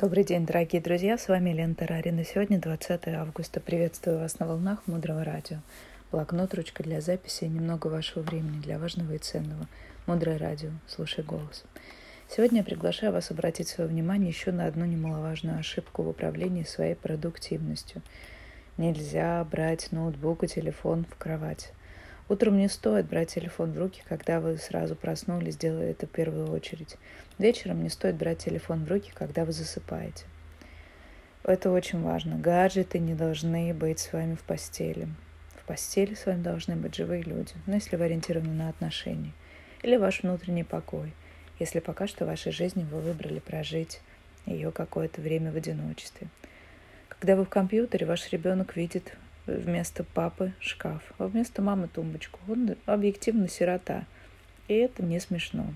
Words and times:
Добрый 0.00 0.24
день, 0.24 0.46
дорогие 0.46 0.80
друзья, 0.80 1.18
с 1.18 1.28
вами 1.28 1.50
Лена 1.50 1.74
Тарарина. 1.74 2.24
Сегодня 2.24 2.58
20 2.58 3.08
августа. 3.08 3.60
Приветствую 3.60 4.18
вас 4.18 4.38
на 4.38 4.46
волнах 4.46 4.86
Мудрого 4.86 5.24
радио. 5.24 5.58
Блокнот, 6.10 6.54
ручка 6.54 6.82
для 6.82 7.02
записи 7.02 7.44
и 7.44 7.48
немного 7.48 7.88
вашего 7.88 8.22
времени 8.22 8.62
для 8.62 8.78
важного 8.78 9.12
и 9.12 9.18
ценного. 9.18 9.68
Мудрое 10.06 10.38
радио. 10.38 10.70
Слушай 10.86 11.22
голос. 11.22 11.64
Сегодня 12.30 12.60
я 12.60 12.64
приглашаю 12.64 13.12
вас 13.12 13.30
обратить 13.30 13.68
свое 13.68 13.90
внимание 13.90 14.30
еще 14.30 14.52
на 14.52 14.64
одну 14.64 14.86
немаловажную 14.86 15.58
ошибку 15.58 16.02
в 16.02 16.08
управлении 16.08 16.62
своей 16.62 16.94
продуктивностью. 16.94 18.00
Нельзя 18.78 19.44
брать 19.44 19.92
ноутбук 19.92 20.44
и 20.44 20.48
телефон 20.48 21.04
в 21.10 21.16
кровать. 21.16 21.74
Утром 22.30 22.58
не 22.58 22.68
стоит 22.68 23.06
брать 23.06 23.34
телефон 23.34 23.72
в 23.72 23.78
руки, 23.80 24.02
когда 24.08 24.38
вы 24.38 24.56
сразу 24.56 24.94
проснулись, 24.94 25.56
делая 25.56 25.90
это 25.90 26.06
в 26.06 26.10
первую 26.10 26.52
очередь. 26.52 26.96
Вечером 27.38 27.82
не 27.82 27.88
стоит 27.88 28.14
брать 28.14 28.38
телефон 28.38 28.84
в 28.84 28.88
руки, 28.88 29.10
когда 29.12 29.44
вы 29.44 29.50
засыпаете. 29.50 30.26
Это 31.42 31.72
очень 31.72 32.00
важно. 32.00 32.36
Гаджеты 32.36 33.00
не 33.00 33.14
должны 33.14 33.74
быть 33.74 33.98
с 33.98 34.12
вами 34.12 34.36
в 34.36 34.42
постели. 34.42 35.08
В 35.60 35.66
постели 35.66 36.14
с 36.14 36.24
вами 36.24 36.40
должны 36.40 36.76
быть 36.76 36.94
живые 36.94 37.22
люди, 37.24 37.52
но 37.66 37.72
ну, 37.72 37.74
если 37.74 37.96
вы 37.96 38.04
ориентированы 38.04 38.52
на 38.52 38.68
отношения. 38.68 39.32
Или 39.82 39.96
ваш 39.96 40.22
внутренний 40.22 40.62
покой, 40.62 41.12
если 41.58 41.80
пока 41.80 42.06
что 42.06 42.24
в 42.26 42.28
вашей 42.28 42.52
жизни 42.52 42.86
вы 42.92 43.00
выбрали 43.00 43.40
прожить 43.40 44.02
ее 44.46 44.70
какое-то 44.70 45.20
время 45.20 45.50
в 45.50 45.56
одиночестве. 45.56 46.28
Когда 47.08 47.34
вы 47.34 47.44
в 47.44 47.48
компьютере, 47.48 48.06
ваш 48.06 48.30
ребенок 48.30 48.76
видит 48.76 49.16
вместо 49.58 50.04
папы 50.04 50.52
шкаф, 50.60 51.02
а 51.18 51.26
вместо 51.26 51.62
мамы 51.62 51.88
тумбочку. 51.88 52.38
Он 52.48 52.76
объективно 52.86 53.48
сирота. 53.48 54.04
И 54.68 54.74
это 54.74 55.02
не 55.02 55.18
смешно. 55.20 55.66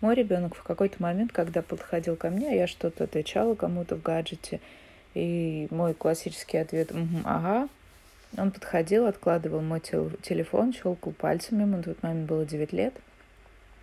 Мой 0.00 0.14
ребенок 0.14 0.54
в 0.54 0.62
какой-то 0.62 1.02
момент, 1.02 1.32
когда 1.32 1.62
подходил 1.62 2.16
ко 2.16 2.30
мне, 2.30 2.56
я 2.56 2.66
что-то 2.66 3.04
отвечала 3.04 3.54
кому-то 3.54 3.96
в 3.96 4.02
гаджете, 4.02 4.60
и 5.14 5.68
мой 5.70 5.94
классический 5.94 6.58
ответ 6.58 6.92
угу, 6.92 7.20
«ага», 7.24 7.68
он 8.36 8.50
подходил, 8.50 9.06
откладывал 9.06 9.60
мой 9.60 9.80
телефон, 9.80 10.72
щелкал 10.72 11.12
пальцами, 11.12 11.62
ему 11.62 11.82
тот 11.82 12.02
момент 12.02 12.28
было 12.28 12.44
9 12.44 12.72
лет. 12.72 12.94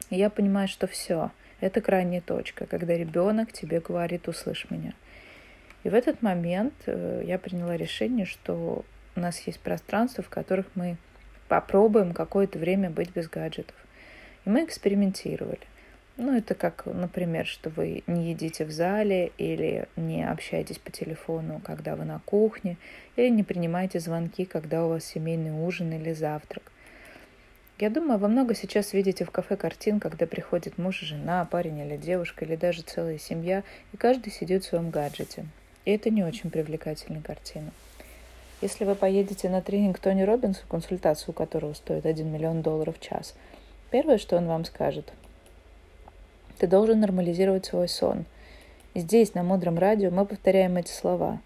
И 0.10 0.18
я 0.18 0.30
понимаю, 0.30 0.68
что 0.68 0.88
все, 0.88 1.32
это 1.62 1.80
крайняя 1.80 2.22
точка, 2.22 2.66
когда 2.66 2.98
ребенок 2.98 3.54
тебе 3.54 3.80
говорит 3.80 4.28
«услышь 4.28 4.68
меня». 4.70 4.94
И 5.84 5.90
в 5.90 5.94
этот 5.94 6.22
момент 6.22 6.74
э, 6.86 7.24
я 7.26 7.40
приняла 7.40 7.76
решение, 7.76 8.26
что 8.26 8.86
у 9.16 9.20
нас 9.20 9.40
есть 9.42 9.60
пространства, 9.60 10.24
в 10.24 10.30
которых 10.30 10.68
мы 10.76 10.98
попробуем 11.48 12.14
какое-то 12.14 12.60
время 12.60 12.90
быть 12.90 13.12
без 13.14 13.28
гаджетов. 13.28 13.76
И 14.46 14.50
мы 14.50 14.64
экспериментировали. 14.64 15.60
Ну, 16.18 16.38
это 16.38 16.56
как, 16.56 16.86
например, 16.86 17.46
что 17.46 17.70
вы 17.70 18.04
не 18.06 18.32
едите 18.32 18.66
в 18.66 18.72
зале 18.72 19.32
или 19.38 19.88
не 19.96 20.28
общаетесь 20.28 20.78
по 20.78 20.92
телефону, 20.92 21.62
когда 21.64 21.96
вы 21.96 22.06
на 22.06 22.20
кухне, 22.26 22.78
или 23.16 23.30
не 23.30 23.44
принимаете 23.44 24.00
звонки, 24.00 24.46
когда 24.46 24.86
у 24.86 24.90
вас 24.90 25.06
семейный 25.06 25.52
ужин 25.52 25.92
или 25.94 26.14
завтрак. 26.14 26.72
Я 27.80 27.90
думаю, 27.90 28.20
вы 28.20 28.28
много 28.28 28.54
сейчас 28.54 28.94
видите 28.94 29.26
в 29.26 29.32
кафе 29.32 29.56
картин, 29.56 30.00
когда 30.00 30.28
приходит 30.28 30.78
муж 30.78 31.00
жена, 31.00 31.44
парень 31.46 31.80
или 31.80 31.98
девушка, 31.98 32.46
или 32.46 32.56
даже 32.56 32.84
целая 32.84 33.18
семья, 33.18 33.64
и 33.92 33.98
каждый 33.98 34.32
сидит 34.32 34.64
в 34.64 34.68
своем 34.68 34.92
гаджете. 34.92 35.48
И 35.86 35.92
это 35.92 36.12
не 36.12 36.24
очень 36.24 36.52
привлекательная 36.52 37.22
картина. 37.22 37.72
Если 38.62 38.86
вы 38.86 38.94
поедете 38.94 39.50
на 39.50 39.60
тренинг 39.64 39.98
Тони 39.98 40.22
Робинса, 40.22 40.62
консультацию 40.70 41.34
которого 41.34 41.74
стоит 41.74 42.06
1 42.06 42.32
миллион 42.32 42.62
долларов 42.62 42.98
в 43.00 43.02
час, 43.02 43.34
первое, 43.90 44.20
что 44.20 44.38
он 44.38 44.46
вам 44.46 44.66
скажет, 44.66 45.12
ты 46.60 46.68
должен 46.68 47.00
нормализировать 47.00 47.66
свой 47.66 47.90
сон. 47.90 48.26
Здесь, 48.94 49.34
на 49.34 49.42
Мудром 49.42 49.80
радио, 49.80 50.12
мы 50.12 50.28
повторяем 50.28 50.78
эти 50.78 50.92
слова. 50.92 51.42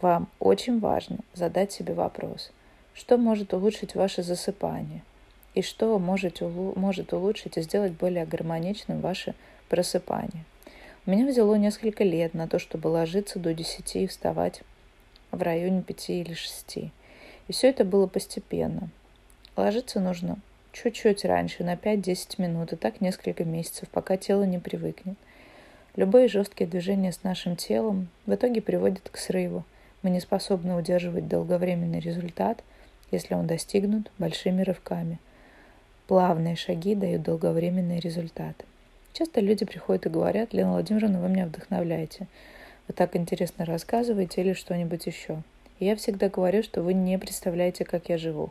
Вам 0.00 0.28
очень 0.40 0.80
важно 0.80 1.18
задать 1.32 1.70
себе 1.70 1.94
вопрос, 1.94 2.50
что 2.92 3.18
может 3.18 3.54
улучшить 3.54 3.94
ваше 3.94 4.24
засыпание 4.24 5.02
и 5.54 5.62
что 5.62 5.96
может, 6.00 6.40
может 6.40 7.12
улучшить 7.12 7.56
и 7.56 7.62
сделать 7.62 7.92
более 7.92 8.26
гармоничным 8.26 9.00
ваше 9.00 9.36
просыпание. 9.68 10.44
У 11.06 11.12
меня 11.12 11.24
взяло 11.24 11.54
несколько 11.54 12.02
лет 12.02 12.34
на 12.34 12.48
то, 12.48 12.58
чтобы 12.58 12.88
ложиться 12.88 13.38
до 13.38 13.54
10 13.54 13.94
и 13.94 14.06
вставать 14.08 14.62
в 15.36 15.42
районе 15.42 15.82
пяти 15.82 16.20
или 16.20 16.34
шести. 16.34 16.90
И 17.48 17.52
все 17.52 17.68
это 17.68 17.84
было 17.84 18.06
постепенно. 18.06 18.88
Ложиться 19.56 20.00
нужно 20.00 20.38
чуть-чуть 20.72 21.24
раньше, 21.24 21.64
на 21.64 21.74
5-10 21.74 22.34
минут, 22.38 22.72
и 22.72 22.76
так 22.76 23.00
несколько 23.00 23.44
месяцев, 23.44 23.88
пока 23.88 24.16
тело 24.16 24.42
не 24.42 24.58
привыкнет. 24.58 25.16
Любые 25.94 26.28
жесткие 26.28 26.68
движения 26.68 27.12
с 27.12 27.22
нашим 27.22 27.56
телом 27.56 28.08
в 28.26 28.34
итоге 28.34 28.60
приводят 28.60 29.08
к 29.08 29.16
срыву. 29.16 29.64
Мы 30.02 30.10
не 30.10 30.20
способны 30.20 30.76
удерживать 30.76 31.26
долговременный 31.28 32.00
результат, 32.00 32.62
если 33.10 33.34
он 33.34 33.46
достигнут 33.46 34.10
большими 34.18 34.62
рывками. 34.62 35.18
Плавные 36.06 36.54
шаги 36.54 36.94
дают 36.94 37.22
долговременные 37.22 38.00
результаты. 38.00 38.64
Часто 39.14 39.40
люди 39.40 39.64
приходят 39.64 40.04
и 40.04 40.10
говорят, 40.10 40.52
Лена 40.52 40.72
Владимировна, 40.72 41.20
вы 41.20 41.30
меня 41.30 41.46
вдохновляете 41.46 42.26
вы 42.88 42.94
так 42.94 43.16
интересно 43.16 43.64
рассказываете 43.64 44.40
или 44.42 44.52
что-нибудь 44.52 45.06
еще. 45.06 45.42
И 45.78 45.84
я 45.84 45.96
всегда 45.96 46.28
говорю, 46.28 46.62
что 46.62 46.82
вы 46.82 46.94
не 46.94 47.18
представляете, 47.18 47.84
как 47.84 48.08
я 48.08 48.18
живу. 48.18 48.50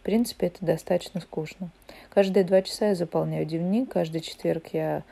В 0.00 0.02
принципе, 0.04 0.48
это 0.48 0.64
достаточно 0.64 1.20
скучно. 1.20 1.70
Каждые 2.10 2.44
два 2.44 2.62
часа 2.62 2.88
я 2.88 2.94
заполняю 2.94 3.44
дневник, 3.46 3.90
каждый 3.90 4.20
четверг 4.20 4.68
я 4.72 5.02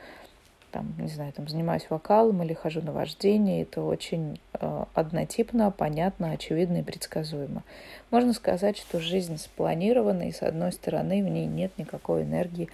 там, 0.75 0.93
не 0.99 1.07
знаю, 1.07 1.31
там 1.31 1.47
занимаюсь 1.47 1.89
вокалом 1.89 2.43
или 2.43 2.53
хожу 2.53 2.81
на 2.81 2.91
вождение. 2.91 3.61
Это 3.61 3.81
очень 3.81 4.41
э, 4.53 4.83
однотипно, 4.93 5.71
понятно, 5.71 6.31
очевидно 6.31 6.79
и 6.79 6.83
предсказуемо. 6.83 7.63
Можно 8.11 8.33
сказать, 8.33 8.77
что 8.77 8.99
жизнь 8.99 9.37
спланирована, 9.37 10.27
и 10.27 10.33
с 10.33 10.41
одной 10.41 10.73
стороны 10.73 11.23
в 11.23 11.29
ней 11.29 11.45
нет 11.45 11.71
никакой 11.77 12.23
энергии, 12.23 12.67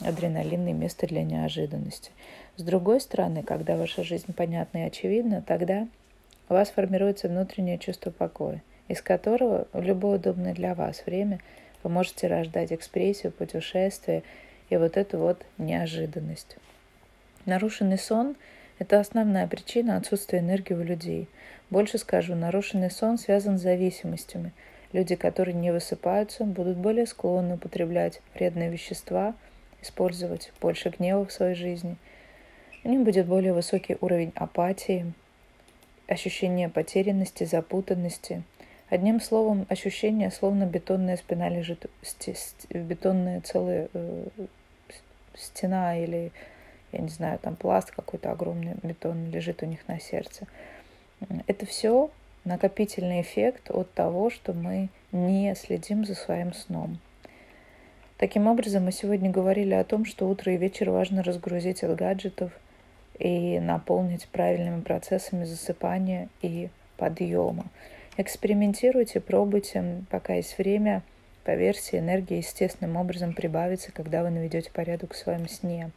адреналина 0.00 0.68
и 0.68 0.72
места 0.72 1.06
для 1.06 1.22
неожиданности. 1.22 2.10
С 2.56 2.62
другой 2.62 3.00
стороны, 3.00 3.42
когда 3.42 3.76
ваша 3.76 4.02
жизнь 4.02 4.32
понятна 4.32 4.78
и 4.78 4.86
очевидна, 4.86 5.42
тогда 5.46 5.86
у 6.48 6.54
вас 6.54 6.70
формируется 6.70 7.28
внутреннее 7.28 7.78
чувство 7.78 8.10
покоя, 8.10 8.62
из 8.88 9.02
которого 9.02 9.68
в 9.72 9.82
любое 9.82 10.18
удобное 10.18 10.54
для 10.54 10.74
вас 10.74 11.04
время 11.06 11.40
вы 11.82 11.90
можете 11.90 12.26
рождать 12.26 12.72
экспрессию, 12.72 13.32
путешествие 13.32 14.22
и 14.70 14.76
вот 14.76 14.96
эту 14.96 15.18
вот 15.18 15.44
неожиданность. 15.58 16.56
Нарушенный 17.44 17.98
сон– 17.98 18.36
это 18.78 19.00
основная 19.00 19.46
причина 19.46 19.96
отсутствия 19.96 20.40
энергии 20.40 20.74
у 20.74 20.82
людей. 20.82 21.28
Больше 21.70 21.98
скажу, 21.98 22.34
нарушенный 22.34 22.90
сон 22.90 23.18
связан 23.18 23.58
с 23.58 23.62
зависимостями. 23.62 24.52
Люди, 24.92 25.16
которые 25.16 25.54
не 25.54 25.70
высыпаются, 25.70 26.44
будут 26.44 26.76
более 26.76 27.06
склонны 27.06 27.54
употреблять 27.54 28.22
вредные 28.34 28.70
вещества, 28.70 29.34
использовать 29.82 30.52
больше 30.60 30.90
гнева 30.90 31.26
в 31.26 31.32
своей 31.32 31.54
жизни– 31.54 31.96
у 32.84 32.90
них 32.90 33.02
будет 33.02 33.26
более 33.26 33.52
высокий 33.52 33.96
уровень 34.00 34.32
апатии, 34.34 35.12
ощущение 36.06 36.68
потерянности, 36.68 37.44
запутанности. 37.44 38.42
Одним 38.88 39.20
словом, 39.20 39.66
ощущение, 39.68 40.30
словно 40.30 40.64
бетонная 40.64 41.16
спина 41.16 41.48
лежит, 41.48 41.90
бетонная 42.70 43.40
целая 43.42 43.88
э, 43.92 44.26
стена 45.34 45.98
или, 45.98 46.32
я 46.92 47.00
не 47.00 47.08
знаю, 47.08 47.38
там 47.40 47.56
пласт 47.56 47.90
какой-то 47.90 48.30
огромный 48.32 48.76
бетон 48.82 49.30
лежит 49.30 49.62
у 49.62 49.66
них 49.66 49.86
на 49.88 50.00
сердце. 50.00 50.46
Это 51.46 51.66
все 51.66 52.10
накопительный 52.44 53.20
эффект 53.20 53.70
от 53.70 53.92
того, 53.92 54.30
что 54.30 54.54
мы 54.54 54.88
не 55.12 55.54
следим 55.56 56.06
за 56.06 56.14
своим 56.14 56.54
сном. 56.54 56.98
Таким 58.18 58.46
образом, 58.46 58.84
мы 58.84 58.92
сегодня 58.92 59.30
говорили 59.30 59.74
о 59.74 59.84
том, 59.84 60.04
что 60.04 60.28
утро 60.28 60.52
и 60.52 60.58
вечер 60.58 60.90
важно 60.90 61.22
разгрузить 61.22 61.82
от 61.82 61.96
гаджетов– 61.96 62.52
и 63.18 63.58
наполнить 63.58 64.28
правильными 64.28 64.80
процессами 64.80 65.44
засыпания 65.44 66.28
и 66.42 66.68
подъема. 66.96 67.66
Экспериментируйте, 68.16 69.20
пробуйте, 69.20 70.02
пока 70.10 70.34
есть 70.34 70.58
время. 70.58 71.02
Поверьте, 71.44 71.98
энергия 71.98 72.38
естественным 72.38 72.96
образом 72.96 73.32
прибавится, 73.32 73.90
когда 73.90 74.22
вы 74.22 74.30
наведете 74.30 74.70
порядок 74.70 75.14
в 75.14 75.16
своем 75.16 75.48
сне. 75.48 75.90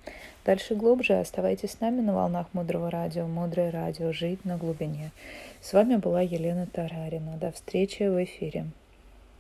Дальше 0.45 0.75
глубже 0.75 1.19
оставайтесь 1.19 1.71
с 1.71 1.79
нами 1.81 1.99
на 1.99 2.13
волнах 2.13 2.47
Мудрого 2.53 2.89
радио. 2.89 3.27
Мудрое 3.27 3.69
радио. 3.69 4.13
Жить 4.13 4.45
на 4.45 4.57
глубине. 4.57 5.11
С 5.59 5.73
вами 5.73 5.97
была 5.97 6.21
Елена 6.21 6.67
Тарарина. 6.67 7.37
До 7.37 7.51
встречи 7.51 8.03
в 8.03 8.23
эфире. 8.23 8.67